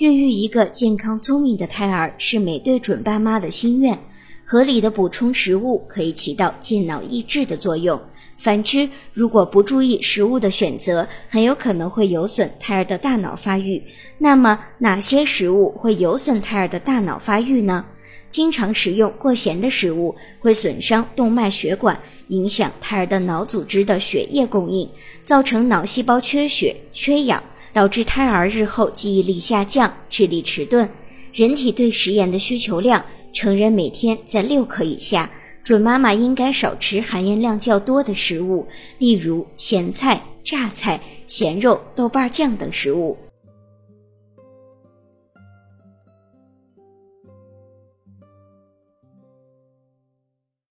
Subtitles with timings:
[0.00, 3.98] 孕育一个健康聪明的胎儿是每对准爸妈的心愿。
[4.46, 8.00] 合理的补充食物可以起到健脑益智的作用。
[8.38, 13.82] 反之，如果不注意食物的选择，很有可能会有损胎儿的大脑发育。
[14.16, 17.84] 那么，哪些食物会有损胎儿的大脑发育呢？
[18.30, 24.88] 经常食用过咸的食物会损伤动脉血管，影响胎儿的脑组织的血液供应，
[25.22, 30.88] 造成脑细胞缺血、缺氧，导致胎儿日后记忆力下降、智力迟钝。
[31.32, 33.04] 人体对食盐的需求量。
[33.32, 35.30] 成人每天在六克以下，
[35.62, 38.66] 准妈妈应该少吃含盐量较多的食物，
[38.98, 43.16] 例如咸菜、榨菜、咸肉、豆瓣酱等食物。